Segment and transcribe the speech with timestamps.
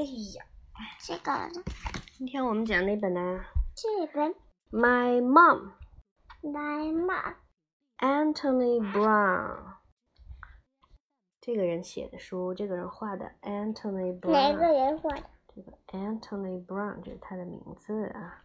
[0.00, 0.42] 哎呀，
[0.98, 1.62] 这个呢？
[2.16, 3.44] 今天我们讲哪本呢
[3.76, 4.34] 这本
[4.70, 5.72] ？My Mom,
[6.40, 7.34] My Mom
[7.98, 9.74] Anthony Brown。
[11.42, 14.32] 这个人写的书，这个人画的 Anthony Brown。
[14.32, 15.22] 哪个人画的？
[15.54, 18.42] 这个 Anthony Brown 这是他的名字啊。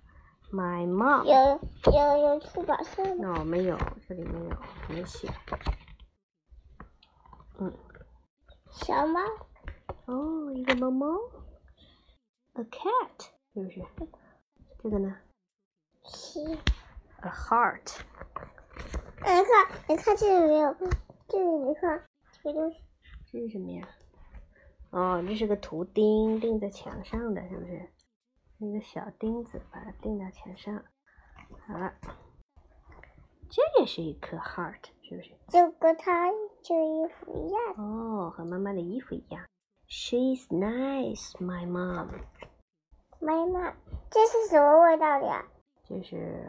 [0.52, 1.24] My Mom。
[1.24, 3.16] 有有有出版社吗？
[3.20, 4.58] 那我没有，这里没有，
[4.90, 5.30] 没写。
[7.60, 7.72] 嗯，
[8.72, 9.22] 小猫
[10.08, 11.08] 哦，一个猫猫
[12.56, 13.82] ，a cat，是不是？
[14.82, 15.16] 这个呢
[16.04, 16.44] 七。
[17.22, 18.00] ，a heart。
[19.22, 20.76] 哎，你看，你看这里没有，
[21.28, 22.04] 这里你看，
[22.44, 22.80] 这个就是
[23.32, 23.88] 这是什么呀？
[24.92, 27.90] 哦，这是个图钉，钉在墙上的，是不是？
[28.60, 30.84] 一个小钉子，把它钉到墙上。
[31.68, 31.94] 好了，
[33.50, 35.32] 这也是一颗 heart，是不是？
[35.50, 36.32] 就跟它
[36.62, 37.62] 这衣服一样。
[37.78, 39.44] 哦，和妈妈的衣服一样。
[39.98, 42.10] She's nice, my mom。
[43.22, 43.72] 妈妈，
[44.12, 45.42] 这是什么味道的呀？
[45.88, 46.46] 这是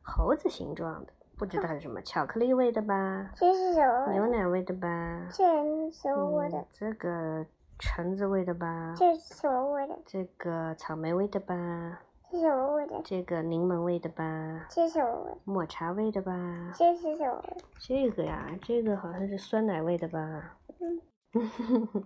[0.00, 3.30] 猴子形状的，不知道是什么，巧克力味的吧？
[3.36, 4.12] 这是什么？
[4.14, 5.28] 牛奶味的吧？
[5.30, 7.44] 这是什么味的嗯？，这个
[7.78, 8.94] 橙子味的吧？
[8.96, 9.98] 这是什么味的？
[10.06, 12.00] 这个草莓味的吧？
[12.30, 12.98] 这是什么味的？
[13.04, 14.66] 这个柠檬味的吧？
[14.70, 15.38] 这是什么味道？
[15.44, 16.32] 抹茶味的吧？
[16.74, 17.66] 这是什么味道？
[17.78, 20.98] 这个呀，这个好像是酸奶味的吧嗯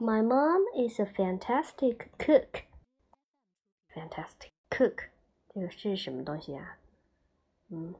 [0.00, 2.64] ？My mom is a fantastic cook.
[3.94, 5.08] Fantastic cook，
[5.52, 6.78] 这个是什么东西呀？
[7.70, 7.94] 嗯，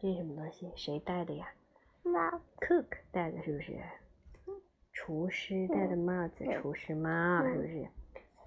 [0.00, 0.72] 这是什么东西？
[0.74, 1.48] 谁戴的呀
[2.02, 2.40] 猫。
[2.60, 3.78] ？Cook 戴的是不是？
[4.92, 7.88] 厨师戴的帽子，嗯厨师帽是不是？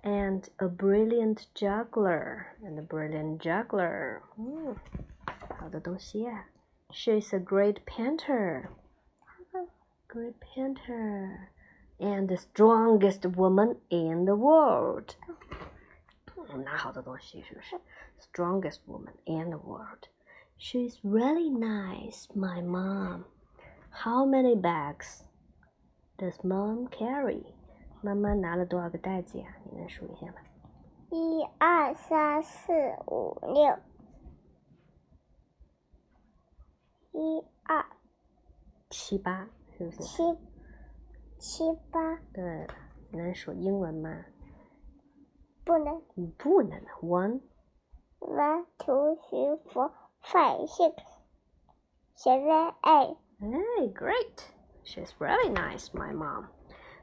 [0.04, 4.76] And a brilliant juggler, and a brilliant juggler，嗯，
[5.58, 6.48] 好的东西呀。
[6.90, 8.66] She's a great painter.
[10.10, 11.48] Great painter
[12.00, 15.16] and the strongest woman in the world.
[16.54, 17.80] 嗯拿好的东西是不是？
[18.20, 20.10] Strongest woman in the world.
[20.58, 23.26] She's really nice, my mom.
[24.04, 25.24] How many bags
[26.18, 27.54] does mom carry?
[28.02, 29.46] 妈妈拿了多少个袋子呀？
[29.66, 30.34] 你能数一下吗？
[31.10, 32.72] 一二三四
[33.08, 33.78] 五六，
[37.12, 37.86] 一二
[38.90, 40.04] 七八，是不是？
[40.04, 40.24] 七
[41.39, 42.17] 七八。
[42.33, 42.67] 对，
[43.11, 44.25] 能数英文吗？
[45.65, 46.03] 不能。
[46.39, 46.81] 不能。
[47.03, 47.41] One。
[48.19, 49.91] One, two, three, four,
[50.23, 50.95] five, six,
[52.17, 53.17] seven, eight.
[53.41, 54.51] Hey, great.
[54.85, 56.49] She's really nice, my mom.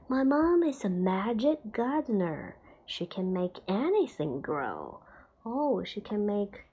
[0.09, 2.55] My mom is a magic gardener.
[2.85, 5.01] She can make anything grow.
[5.45, 6.65] Oh, she can make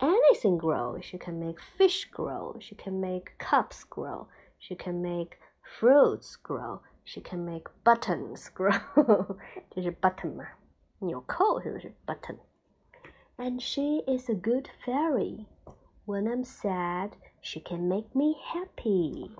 [0.00, 0.98] anything grow.
[1.00, 2.56] She can make fish grow.
[2.60, 4.26] She can make cups grow.
[4.58, 9.37] She can make fruits grow She can make buttons grow.
[9.71, 10.45] 这是 button 嘛？
[10.99, 15.45] 纽扣是不是 button？And she is a good fairy.
[16.05, 17.11] When I'm sad,
[17.41, 19.31] she can make me happy.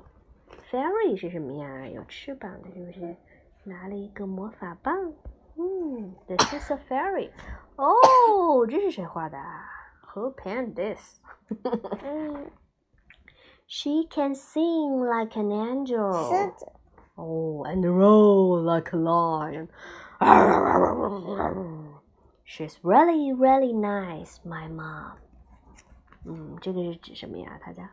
[0.72, 1.88] Fairy 是什么呀？
[1.88, 3.16] 有翅膀的，是不是？
[3.64, 5.14] 拿了一个魔法棒。
[5.56, 7.32] 嗯，This is a fairy.
[7.76, 9.66] 哦，这是谁画的啊？
[10.14, 11.22] Who painted this?
[12.04, 12.52] 嗯，
[13.68, 16.56] She can sing like an 狮 angel.
[16.58, 16.72] 子，
[17.16, 19.68] Oh, and roar like a lion.
[22.46, 25.18] She's really, really nice, my mom.
[26.26, 27.60] 嗯，这个是指什么呀？
[27.62, 27.84] 它叫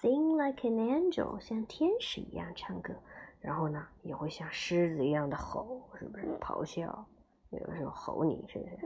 [0.00, 2.94] sing like an angel，像天使一样唱歌。
[3.40, 6.26] 然后呢，也会像狮子一样的吼，是不是？
[6.40, 7.06] 咆哮，
[7.50, 8.76] 有的时候吼你，是不是？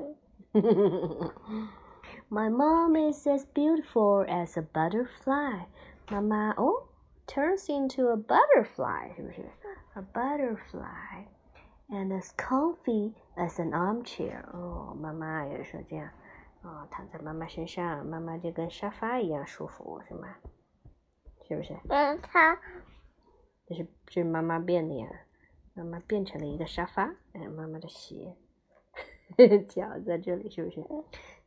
[2.29, 5.67] My mom is as beautiful as a butterfly.
[6.11, 6.85] 妈妈哦
[7.28, 9.46] ，turns into a butterfly，是不是
[9.94, 11.26] ？A butterfly
[11.90, 14.44] and as comfy as an armchair.
[14.54, 16.10] 哦，妈妈也说这样，
[16.64, 20.36] 哦，躺在妈妈身上，妈妈就跟沙发一样舒服，是吗？
[21.48, 21.78] 是不是？
[21.90, 22.60] 嗯，它
[23.66, 25.08] 这是这是妈妈变的呀，
[25.74, 28.36] 妈妈变成了一个沙发，哎，妈妈的鞋，
[29.70, 30.84] 脚在这里，是不是？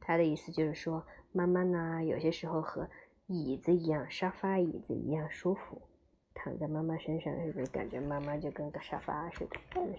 [0.00, 2.88] 他的意思就是说，妈妈呢，有些时候和
[3.32, 5.81] 椅子一样，沙发椅子一样舒服，
[6.35, 9.99] 躺在妈妈身上，是不是感觉妈妈就跟个沙发似的，是不是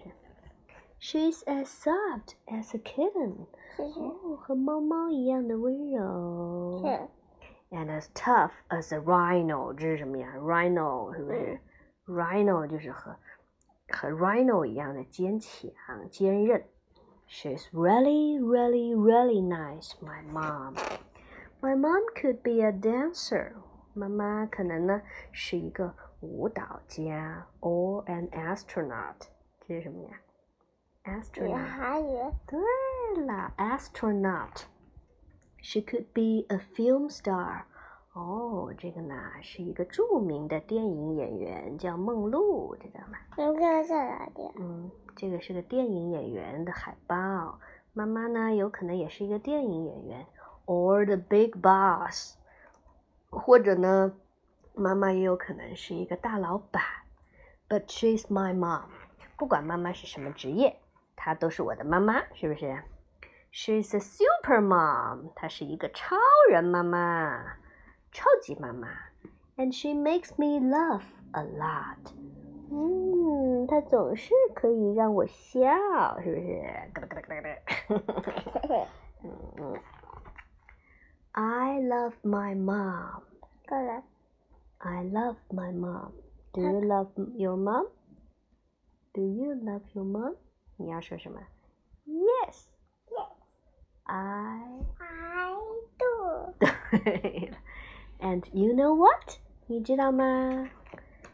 [1.00, 3.48] ？She's as soft as a kitten，
[3.78, 6.84] 哦，和猫猫一样的温柔。
[6.84, 7.10] 是
[7.74, 11.58] and as tough as a rhino，这是什么呀？rhino 是不是
[12.06, 13.16] ？rhino 就是和
[13.88, 15.72] 和 rhino 一样的坚强、
[16.10, 16.62] 坚韧。
[17.30, 20.76] She's really, really, really nice, my mom.
[21.61, 23.53] My mom could be a dancer.
[23.95, 25.03] 妈妈可能呢
[25.33, 29.19] 是一个舞蹈家，or an astronaut，
[29.61, 30.21] 就 这是什么呀
[31.05, 31.13] 女？
[31.13, 31.57] astronaut。
[31.57, 32.19] 孩语。
[32.47, 37.65] 对了，astronaut。She could be a film star。
[38.13, 43.19] 哦，这个呢是一个着名的电影演员，叫梦露，知道吗？
[43.37, 44.51] 那个在哪里？
[44.59, 47.59] 嗯，这个是个电影演员的海报。
[47.93, 50.27] 妈妈呢，有可能也是一个电影演员
[50.66, 52.36] ，or the big boss，
[53.30, 54.14] 或者呢，
[54.74, 56.82] 妈妈也有可能是一个大老板。
[57.70, 58.90] But she's my mom。
[59.38, 60.78] 不管妈妈是什么职业，
[61.16, 62.84] 她都是我的妈妈，是不是
[63.54, 65.32] ？She's a super mom。
[65.36, 66.16] 她是一个超
[66.50, 67.58] 人妈妈，
[68.12, 68.88] 超级妈妈。
[69.58, 72.14] And she makes me laugh a lot。
[72.72, 75.62] 嗯，她总是可以让我笑，
[76.22, 76.62] 是不是？
[76.94, 78.88] 咯咯咯咯咯。
[79.24, 79.80] 嗯嗯。
[81.33, 83.23] I love my mom。
[83.69, 84.03] 过来。
[84.79, 86.13] I love my mom.
[86.53, 87.89] Do you love your mom?
[89.13, 90.37] Do you love your mom?
[90.77, 91.41] 你要说什么？
[92.07, 92.77] Yes.
[93.11, 93.33] Yes.
[94.05, 94.61] I.
[94.99, 95.55] I
[95.99, 96.55] do.
[96.91, 97.59] 对了。
[98.21, 99.39] And you know what?
[99.67, 100.69] 你知道吗？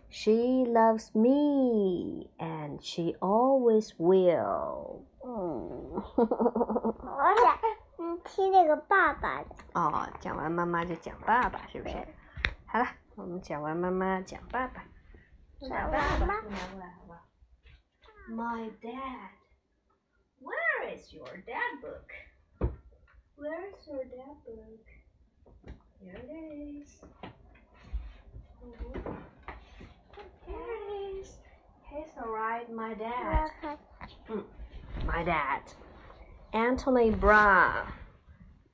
[0.08, 5.04] She loves me, and she always will.
[5.24, 6.02] 嗯。
[8.27, 9.55] 听那个爸爸的。
[9.73, 11.95] 哦，讲完妈妈就讲爸爸，是不是？
[12.67, 14.83] 好了，我们讲完妈妈，讲爸爸。
[18.29, 19.31] ？My dad.
[20.39, 22.11] Where is your dad book?
[23.37, 24.85] Where is your dad book?
[25.99, 27.01] Here it is.
[28.61, 29.15] Mhm.
[30.45, 31.39] Here it is.
[31.89, 33.33] He's alright, my dad.
[33.33, 33.77] 要看。
[35.07, 35.61] My dad.
[36.51, 37.87] Anthony Brown.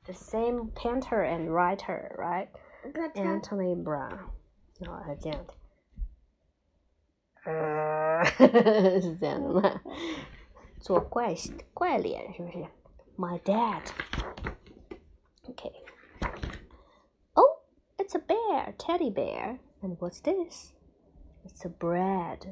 [0.05, 2.49] the same painter and writer, right?
[2.83, 4.19] But Anthony Browne.
[4.81, 5.49] No, I can't.
[7.45, 8.23] Uh,
[9.01, 9.81] 是这样的吗？
[10.79, 11.35] 做怪
[11.73, 12.65] 怪脸是不是
[13.17, 13.81] ？My dad.
[15.49, 15.73] Okay.
[17.35, 17.59] Oh,
[17.97, 19.59] it's a bear, teddy bear.
[19.81, 20.71] And what's this?
[21.43, 22.45] It's a bread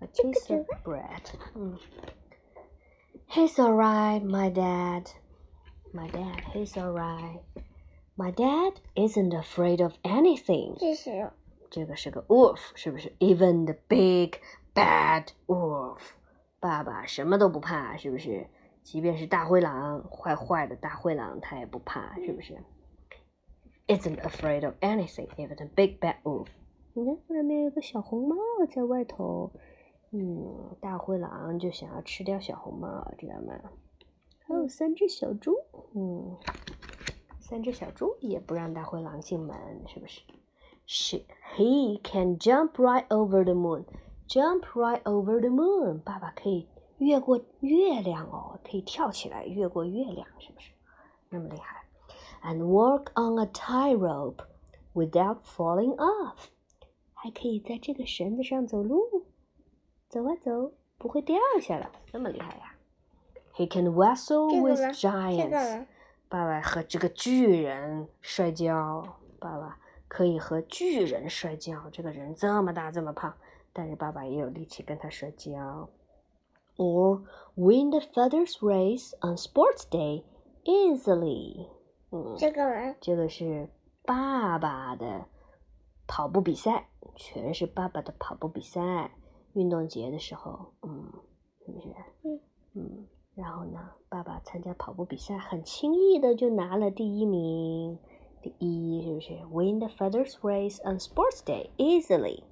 [0.00, 1.30] A piece of bread.
[1.56, 1.78] Mm.
[3.28, 5.12] He's alright, my dad.
[5.93, 7.41] My dad, he's alright.
[8.15, 10.75] My dad isn't afraid of anything.
[10.77, 11.31] 这是
[11.69, 13.13] 这个是个 wolf，是不是？
[13.19, 14.39] Even the big
[14.73, 15.99] bad wolf，
[16.59, 18.47] 爸爸什么都不怕，是不是？
[18.83, 22.57] 即便是大灰狼，坏坏的大灰狼，他也不怕，是不是？
[23.87, 26.47] Isn't afraid of anything, even the big bad wolf。
[26.93, 28.35] 你看外面有个小红帽
[28.73, 29.51] 在外头，
[30.11, 33.53] 嗯，大灰狼就想要吃掉小红帽，知道吗？
[34.52, 35.56] 还有三只小猪，
[35.94, 36.36] 嗯，
[37.40, 39.56] 三只小猪也不让大灰狼进门，
[39.88, 40.20] 是不是
[40.84, 41.20] ？She,
[41.56, 43.86] he can jump right over the moon.
[44.28, 46.02] Jump right over the moon.
[46.02, 46.68] 爸爸可以
[46.98, 50.72] 越过月亮哦，可以跳起来越过月亮，是不是？
[51.30, 51.86] 那么厉害。
[52.42, 54.44] And walk on a tightrope
[54.92, 56.48] without falling off.
[57.14, 59.24] 还可以在这个绳子上走路，
[60.10, 62.71] 走啊走，不会掉下来，那么厉害呀。
[63.53, 64.93] He can wrestle 这个 with 呢？
[64.93, 65.77] 这个 giants.
[65.79, 65.87] 呢？
[66.29, 71.89] 爸爸和这个巨人摔跤，爸爸可以和巨人摔跤。
[71.91, 73.33] 这个人这么大这么胖，
[73.71, 75.89] 但是爸爸也有力气跟他摔跤。
[76.75, 77.23] Or
[77.55, 80.23] win the feathers race on sports day
[80.65, 81.69] easily。
[82.11, 82.95] 嗯，这个呢？
[82.99, 83.69] 这个是
[84.03, 85.25] 爸爸的
[86.05, 89.11] 跑步比赛，全是爸爸的跑步比赛。
[89.53, 91.11] 运动节的时候，嗯，
[91.65, 91.87] 是不是？
[93.41, 93.43] 嗯嗯。
[93.43, 97.99] 然后呢，爸爸参加跑步比赛，很轻易的就拿了第一名，
[98.41, 99.45] 第一是不是？
[99.51, 102.43] Win the feathers race on sports day easily.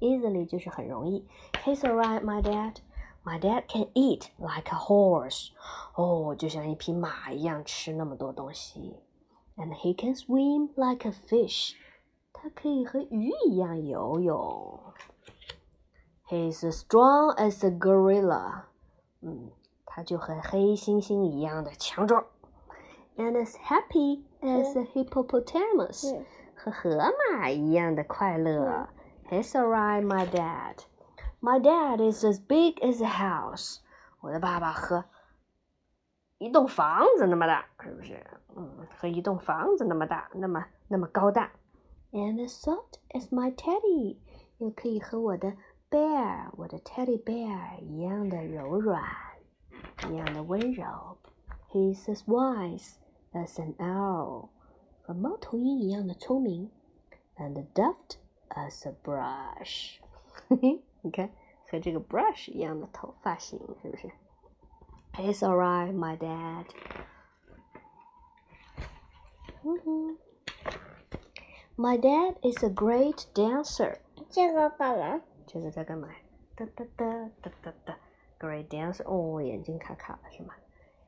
[0.00, 1.26] Easily 就是很容易。
[1.64, 2.76] He's alright, my dad.
[3.24, 5.48] My dad can eat like a horse.
[5.94, 8.96] 哦，就像一匹马一样吃那么多东西。
[9.56, 11.74] And he can swim like a fish.
[12.34, 14.80] 他可以和鱼一样游泳。
[16.28, 18.64] He's as strong as a gorilla.
[19.22, 19.52] 嗯，
[19.88, 22.24] 他就和黑猩猩一样的强壮。
[23.16, 26.14] And as happy as a hippopotamus.
[26.14, 26.24] 嗯
[26.56, 28.88] 和河马一样的快乐。
[29.28, 30.76] He's alright, my dad.
[31.40, 33.80] My dad is as big as a house.
[34.20, 35.04] 我的爸爸和
[36.38, 38.24] 一栋房子那么大，是不是？
[38.56, 41.50] 嗯，和一栋房子那么大，那么那么高大。
[42.12, 44.18] And as soft as my teddy，
[44.58, 45.54] 又可以和我的
[45.90, 49.02] bear，我的 teddy bear 一样的柔软，
[50.08, 51.18] 一样的温柔。
[51.70, 52.94] He's as wise
[53.32, 54.48] as an owl，
[55.02, 56.70] 和猫头鹰一样的聪明。
[57.36, 58.18] And deft
[58.50, 59.98] as a brush，
[61.00, 61.30] 你看
[61.68, 64.10] 和这个 brush 一样的头发型，是不是？
[65.14, 66.66] It's alright, my dad.
[69.62, 70.18] 嗯哼，
[71.76, 73.98] My dad is a great dancer.
[74.28, 76.08] 这个爸爸，这个在干嘛？
[76.54, 77.98] 哒哒哒哒哒哒
[78.38, 79.02] ，Great dancer。
[79.04, 80.54] 哦，眼睛卡卡了是吗？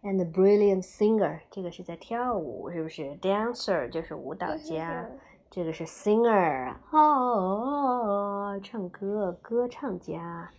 [0.03, 3.03] And a brilliant singer，这个是在跳舞，是不是？
[3.17, 5.05] Dancer 就是舞蹈家，
[5.51, 10.51] 这个是 singer，哦，唱歌，歌唱家，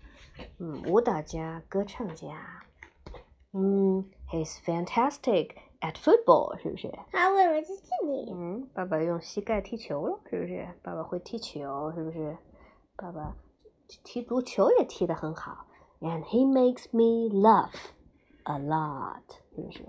[0.60, 2.36] 嗯，舞蹈家，歌唱家。
[3.53, 6.91] 嗯，He's fantastic at football，是不是？
[7.12, 8.34] 他为什么在这里？
[8.34, 10.67] 嗯，爸爸用膝盖踢球了，是不是？
[10.84, 12.38] 爸爸会踢球，是不是？
[12.98, 13.34] 爸爸
[14.03, 15.65] 踢足球也踢得很好
[16.01, 17.91] ，and he makes me laugh
[18.43, 19.24] a lot，
[19.55, 19.86] 是不是？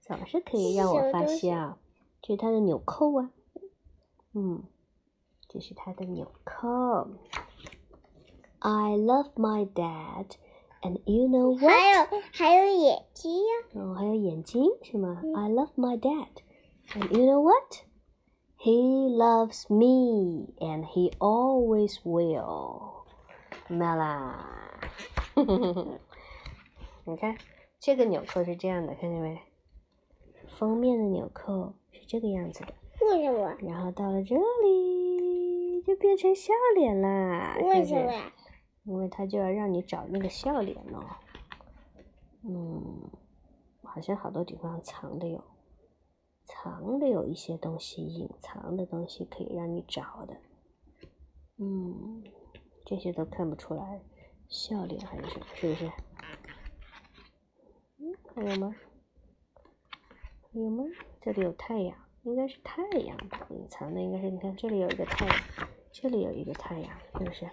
[0.00, 1.78] 总是可以让我发笑。
[2.22, 3.30] 这是他的纽扣啊，
[4.32, 4.64] 嗯，
[5.48, 7.08] 这是他的纽扣。
[8.60, 10.26] I love my dad,
[10.82, 11.70] and you know what？
[11.70, 13.52] 还有还有眼睛呀。
[13.74, 15.22] 哦，还有眼睛是吗？
[15.34, 16.28] I love my dad,
[16.92, 23.04] and you know what？He loves me, and he always will.
[23.68, 24.32] Mela，
[27.05, 27.37] 你看
[27.79, 29.41] 这个纽扣是这样的，看见没？
[30.57, 32.73] 封面的纽扣是这个样子的。
[33.01, 33.55] 为什么？
[33.61, 37.57] 然后到了这里就变成笑脸啦。
[37.61, 38.11] 为什么？
[38.83, 41.03] 因为他就要让你找那个笑脸哦。
[42.43, 43.09] 嗯，
[43.83, 45.43] 好像好多地方藏的有。
[46.45, 50.35] 藏的有一些东西，隐藏的东西可以让你找的。
[51.57, 52.23] 嗯，
[52.85, 54.01] 这些都看不出来，
[54.49, 55.45] 笑脸还是什么？
[55.55, 55.91] 是不是？
[57.99, 58.75] 嗯，还有吗？
[60.51, 60.83] 还有吗？
[61.21, 63.45] 这里有太阳，应该是太阳吧？
[63.51, 65.35] 隐藏的应该是，你看这里有一个太阳，
[65.91, 67.47] 这里有一个太阳，是不是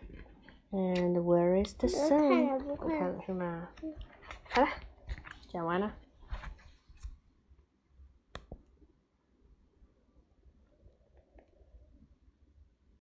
[0.71, 2.65] ？And where is the sun？
[2.67, 3.69] 我看了是吗？
[4.51, 4.69] 好了，
[5.49, 5.95] 讲完了。